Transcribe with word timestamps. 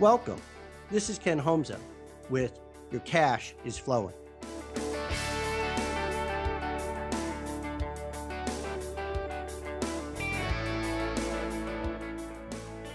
Welcome. 0.00 0.40
This 0.90 1.10
is 1.10 1.18
Ken 1.18 1.38
Homza 1.38 1.78
with 2.30 2.58
Your 2.90 3.02
Cash 3.02 3.54
is 3.66 3.76
Flowing. 3.76 4.14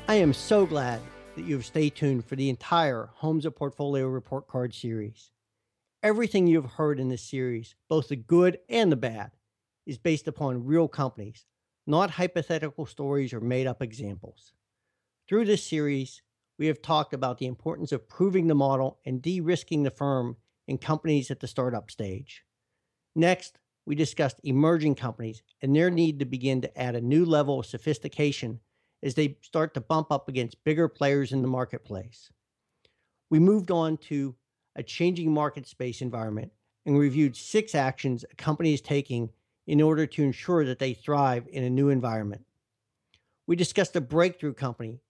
I 0.08 0.16
am 0.16 0.34
so 0.34 0.66
glad 0.66 1.00
that 1.36 1.46
you 1.46 1.54
have 1.54 1.64
stayed 1.64 1.94
tuned 1.94 2.26
for 2.26 2.36
the 2.36 2.50
entire 2.50 3.12
Homza 3.22 3.56
Portfolio 3.56 4.08
Report 4.08 4.48
Card 4.48 4.74
series. 4.74 5.30
Everything 6.02 6.48
you 6.48 6.60
have 6.60 6.72
heard 6.72 7.00
in 7.00 7.10
this 7.10 7.22
series, 7.22 7.76
both 7.88 8.08
the 8.08 8.16
good 8.16 8.58
and 8.68 8.92
the 8.92 8.96
bad, 8.96 9.30
is 9.86 10.00
based 10.00 10.28
upon 10.28 10.66
real 10.66 10.88
companies, 10.88 11.46
not 11.86 12.10
hypothetical 12.10 12.88
stories 12.88 13.32
or 13.32 13.42
made 13.42 13.68
up 13.68 13.84
examples. 13.84 14.54
Through 15.30 15.46
this 15.46 15.64
series, 15.64 16.24
we 16.58 16.68
have 16.68 16.82
talked 16.82 17.14
about 17.14 17.38
the 17.38 17.48
importance 17.48 17.92
of 17.92 18.08
proving 18.08 18.48
the 18.48 18.56
model 18.56 19.00
and 19.06 19.22
de 19.22 19.42
risking 19.42 19.84
the 19.84 19.92
firm 19.92 20.38
in 20.68 20.78
companies 20.78 21.30
at 21.30 21.40
the 21.40 21.48
startup 21.48 21.92
stage. 21.92 22.44
Next, 23.16 23.60
we 23.86 23.96
discussed 23.96 24.40
emerging 24.44 24.96
companies 24.96 25.44
and 25.62 25.76
their 25.76 25.92
need 25.92 26.20
to 26.20 26.26
begin 26.26 26.62
to 26.62 26.82
add 26.82 26.96
a 26.96 27.02
new 27.02 27.26
level 27.26 27.60
of 27.60 27.66
sophistication 27.66 28.60
as 29.04 29.14
they 29.14 29.38
start 29.42 29.74
to 29.74 29.82
bump 29.82 30.12
up 30.12 30.28
against 30.28 30.64
bigger 30.64 30.88
players 30.88 31.32
in 31.32 31.42
the 31.42 31.48
marketplace. 31.48 32.32
We 33.30 33.40
moved 33.40 33.70
on 33.70 33.98
to 33.98 34.36
a 34.76 34.84
changing 34.84 35.32
market 35.32 35.68
space 35.68 36.02
environment 36.02 36.52
and 36.86 36.98
reviewed 36.98 37.36
six 37.36 37.76
actions 37.76 38.26
a 38.30 38.36
company 38.36 38.74
is 38.74 38.82
taking 38.82 39.30
in 39.68 39.82
order 39.82 40.06
to 40.06 40.24
ensure 40.24 40.66
that 40.66 40.80
they 40.80 40.94
thrive 40.94 41.48
in 41.52 41.64
a 41.64 41.70
new 41.70 41.90
environment. 41.90 42.46
We 43.48 43.56
discussed 43.56 43.96
a 43.96 44.02
breakthrough 44.02 44.54
company 44.54 45.02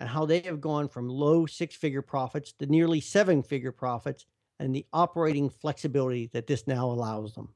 and 0.00 0.08
how 0.08 0.24
they 0.24 0.40
have 0.40 0.62
gone 0.62 0.88
from 0.88 1.08
low 1.08 1.44
six 1.44 1.76
figure 1.76 2.02
profits 2.02 2.52
to 2.54 2.66
nearly 2.66 3.00
seven 3.00 3.42
figure 3.42 3.70
profits 3.70 4.24
and 4.58 4.74
the 4.74 4.86
operating 4.92 5.50
flexibility 5.50 6.30
that 6.32 6.46
this 6.46 6.66
now 6.66 6.86
allows 6.86 7.34
them. 7.34 7.50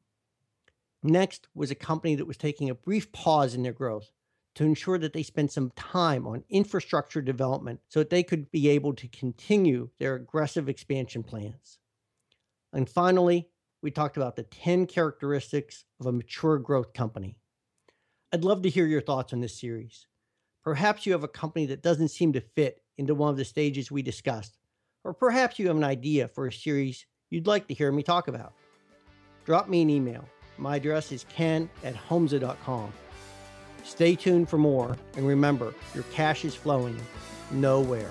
Next 1.03 1.49
was 1.55 1.71
a 1.71 1.75
company 1.75 2.15
that 2.15 2.27
was 2.27 2.37
taking 2.37 2.69
a 2.69 2.75
brief 2.75 3.11
pause 3.13 3.55
in 3.55 3.63
their 3.63 3.73
growth 3.73 4.13
to 4.55 4.65
ensure 4.65 4.99
that 4.99 5.15
they 5.15 5.23
spent 5.23 5.53
some 5.53 5.73
time 5.75 6.27
on 6.27 6.45
infrastructure 6.51 7.23
development 7.23 7.81
so 7.89 8.01
that 8.01 8.11
they 8.11 8.23
could 8.23 8.51
be 8.53 8.69
able 8.69 8.95
to 8.95 9.09
continue 9.09 9.89
their 9.99 10.15
aggressive 10.15 10.69
expansion 10.69 11.23
plans. 11.23 11.79
And 12.73 12.89
finally, 12.89 13.49
we 13.83 13.91
talked 13.91 14.17
about 14.17 14.37
the 14.37 14.45
10 14.45 14.87
characteristics 14.87 15.85
of 15.99 16.07
a 16.07 16.13
mature 16.13 16.59
growth 16.59 16.93
company. 16.93 17.37
I'd 18.33 18.45
love 18.45 18.63
to 18.63 18.71
hear 18.71 18.87
your 18.87 19.01
thoughts 19.01 19.33
on 19.33 19.41
this 19.41 19.59
series. 19.59 20.07
Perhaps 20.65 21.05
you 21.05 21.13
have 21.13 21.25
a 21.25 21.29
company 21.29 21.67
that 21.67 21.83
doesn't 21.83 22.09
seem 22.09 22.33
to 22.33 22.41
fit 22.41 22.81
into 22.97 23.15
one 23.15 23.31
of 23.31 23.37
the 23.37 23.45
stages 23.45 23.91
we 23.91 24.01
discussed, 24.01 24.57
or 25.05 25.13
perhaps 25.13 25.59
you 25.59 25.69
have 25.69 25.77
an 25.77 25.85
idea 25.85 26.27
for 26.27 26.47
a 26.47 26.53
series 26.53 27.05
you'd 27.29 27.47
like 27.47 27.69
to 27.69 27.75
hear 27.75 27.93
me 27.93 28.03
talk 28.03 28.29
about. 28.29 28.55
Drop 29.45 29.69
me 29.69 29.83
an 29.83 29.91
email. 29.91 30.25
My 30.57 30.77
address 30.77 31.13
is 31.13 31.27
ken 31.29 31.69
at 31.83 31.95
homza.com. 31.95 32.93
Stay 33.83 34.15
tuned 34.15 34.49
for 34.49 34.57
more, 34.57 34.97
and 35.19 35.27
remember, 35.27 35.75
your 35.95 36.05
cash 36.05 36.47
is 36.47 36.55
flowing 36.55 36.99
nowhere. 37.51 38.11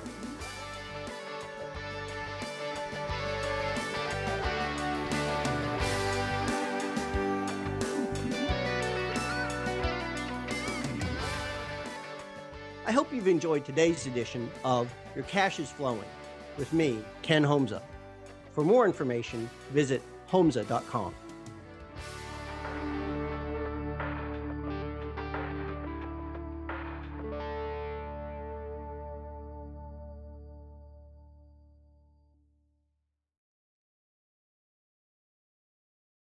I 12.94 12.95
hope 12.95 13.11
you've 13.11 13.27
enjoyed 13.27 13.66
today's 13.66 14.05
edition 14.05 14.52
of 14.63 14.94
Your 15.16 15.23
Cash 15.23 15.59
is 15.59 15.72
Flowing 15.72 16.03
with 16.59 16.72
me, 16.73 17.00
Ken 17.23 17.41
Homza. 17.41 17.81
For 18.51 18.63
more 18.63 18.85
information, 18.85 19.50
visit 19.72 20.03
homza.com. 20.29 21.16